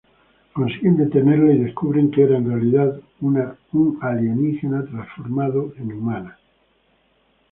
Consiguen 0.53 0.97
detenerla 0.97 1.53
y 1.53 1.59
descubren 1.59 2.09
que 2.09 2.23
era 2.23 2.35
en 2.37 2.49
realidad 2.49 2.99
un 3.19 3.99
alienígena 4.01 4.83
transformada 4.87 5.61
en 5.77 5.91
humana. 5.91 6.39